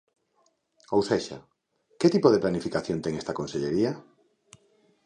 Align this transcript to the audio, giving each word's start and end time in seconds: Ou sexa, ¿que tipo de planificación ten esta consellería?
Ou 0.95 1.01
sexa, 1.09 1.37
¿que 1.99 2.11
tipo 2.13 2.27
de 2.31 2.41
planificación 2.43 3.01
ten 3.03 3.13
esta 3.21 3.37
consellería? 3.39 3.91